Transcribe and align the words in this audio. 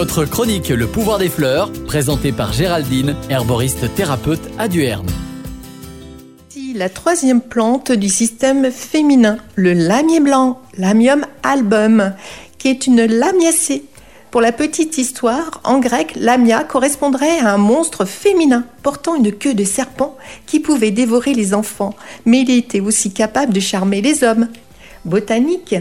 votre 0.00 0.24
chronique 0.24 0.70
Le 0.70 0.86
pouvoir 0.86 1.18
des 1.18 1.28
fleurs, 1.28 1.70
présentée 1.86 2.32
par 2.32 2.54
Géraldine, 2.54 3.14
herboriste 3.28 3.94
thérapeute 3.94 4.40
à 4.58 4.66
Duerne. 4.66 5.10
La 6.74 6.88
troisième 6.88 7.42
plante 7.42 7.92
du 7.92 8.08
système 8.08 8.70
féminin, 8.70 9.36
le 9.56 9.74
lamier 9.74 10.20
blanc, 10.20 10.62
Lamium 10.78 11.26
album, 11.42 12.14
qui 12.56 12.68
est 12.68 12.86
une 12.86 13.04
lamiacée. 13.04 13.84
Pour 14.30 14.40
la 14.40 14.52
petite 14.52 14.96
histoire, 14.96 15.60
en 15.64 15.80
grec, 15.80 16.14
lamia 16.16 16.64
correspondrait 16.64 17.40
à 17.40 17.52
un 17.52 17.58
monstre 17.58 18.06
féminin 18.06 18.64
portant 18.82 19.16
une 19.16 19.32
queue 19.32 19.52
de 19.52 19.64
serpent 19.64 20.16
qui 20.46 20.60
pouvait 20.60 20.92
dévorer 20.92 21.34
les 21.34 21.52
enfants, 21.52 21.94
mais 22.24 22.40
il 22.40 22.50
était 22.50 22.80
aussi 22.80 23.12
capable 23.12 23.52
de 23.52 23.60
charmer 23.60 24.00
les 24.00 24.24
hommes. 24.24 24.48
Botanique, 25.04 25.74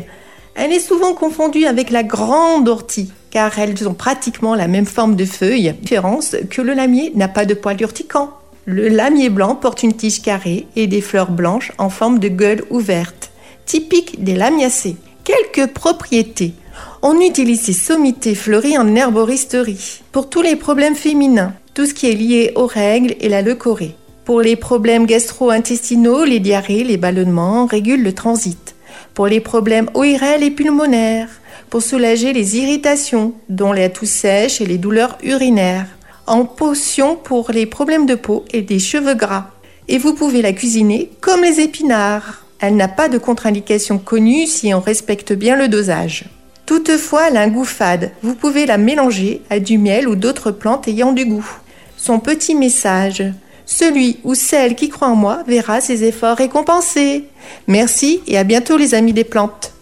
elle 0.59 0.73
est 0.73 0.79
souvent 0.79 1.13
confondue 1.13 1.65
avec 1.65 1.89
la 1.89 2.03
grande 2.03 2.67
ortie, 2.67 3.13
car 3.31 3.57
elles 3.57 3.87
ont 3.87 3.93
pratiquement 3.93 4.55
la 4.55 4.67
même 4.67 4.85
forme 4.85 5.15
de 5.15 5.23
feuilles, 5.23 5.73
différence 5.81 6.35
que 6.49 6.61
le 6.61 6.73
lamier 6.73 7.13
n'a 7.15 7.29
pas 7.29 7.45
de 7.45 7.53
poils 7.53 7.81
urticants. 7.81 8.31
Le 8.65 8.89
lamier 8.89 9.29
blanc 9.29 9.55
porte 9.55 9.83
une 9.83 9.93
tige 9.93 10.21
carrée 10.21 10.67
et 10.75 10.87
des 10.87 10.99
fleurs 10.99 11.31
blanches 11.31 11.71
en 11.77 11.89
forme 11.89 12.19
de 12.19 12.27
gueule 12.27 12.65
ouverte, 12.69 13.31
typique 13.65 14.21
des 14.21 14.35
lamiacées. 14.35 14.97
Quelques 15.23 15.71
propriétés. 15.71 16.53
On 17.01 17.21
utilise 17.21 17.61
ces 17.61 17.73
sommités 17.73 18.35
fleuries 18.35 18.77
en 18.77 18.95
herboristerie 18.95 20.01
pour 20.11 20.29
tous 20.29 20.41
les 20.41 20.57
problèmes 20.57 20.95
féminins, 20.95 21.53
tout 21.73 21.85
ce 21.85 21.93
qui 21.93 22.09
est 22.09 22.15
lié 22.15 22.51
aux 22.55 22.67
règles 22.67 23.15
et 23.21 23.29
la 23.29 23.41
leucorrhée. 23.41 23.95
Pour 24.25 24.41
les 24.41 24.57
problèmes 24.57 25.05
gastro-intestinaux, 25.05 26.25
les 26.25 26.39
diarrhées, 26.39 26.83
les 26.83 26.97
ballonnements, 26.97 27.65
régule 27.65 28.03
le 28.03 28.13
transit. 28.13 28.68
Pour 29.13 29.27
les 29.27 29.39
problèmes 29.39 29.89
ORL 29.93 30.43
et 30.43 30.51
pulmonaires, 30.51 31.29
pour 31.69 31.81
soulager 31.81 32.33
les 32.33 32.57
irritations, 32.57 33.33
dont 33.49 33.73
la 33.73 33.89
toux 33.89 34.05
sèche 34.05 34.61
et 34.61 34.65
les 34.65 34.77
douleurs 34.77 35.17
urinaires 35.23 35.87
en 36.29 36.45
potion 36.45 37.15
pour 37.15 37.51
les 37.51 37.65
problèmes 37.65 38.05
de 38.05 38.13
peau 38.13 38.45
et 38.53 38.61
des 38.61 38.77
cheveux 38.77 39.15
gras. 39.15 39.47
Et 39.87 39.97
vous 39.97 40.13
pouvez 40.13 40.43
la 40.43 40.53
cuisiner 40.53 41.09
comme 41.21 41.41
les 41.41 41.59
épinards. 41.59 42.45
Elle 42.59 42.75
n'a 42.75 42.87
pas 42.87 43.09
de 43.09 43.17
contre-indication 43.17 43.97
connue 43.97 44.45
si 44.45 44.71
on 44.73 44.79
respecte 44.79 45.33
bien 45.33 45.55
le 45.55 45.67
dosage. 45.67 46.25
Toutefois, 46.67 47.29
elle 47.29 47.51
fade. 47.65 48.11
Vous 48.21 48.35
pouvez 48.35 48.67
la 48.67 48.77
mélanger 48.77 49.41
à 49.49 49.59
du 49.59 49.79
miel 49.79 50.07
ou 50.07 50.15
d'autres 50.15 50.51
plantes 50.51 50.87
ayant 50.87 51.13
du 51.13 51.25
goût. 51.25 51.49
Son 51.97 52.19
petit 52.19 52.53
message. 52.53 53.23
Celui 53.71 54.17
ou 54.23 54.33
celle 54.33 54.73
qui 54.73 54.89
croit 54.89 55.09
en 55.09 55.15
moi 55.15 55.43
verra 55.45 55.79
ses 55.79 56.03
efforts 56.03 56.37
récompensés. 56.37 57.25
Merci 57.67 58.19
et 58.25 58.35
à 58.35 58.43
bientôt 58.43 58.77
les 58.77 58.95
amis 58.95 59.13
des 59.13 59.23
plantes. 59.23 59.73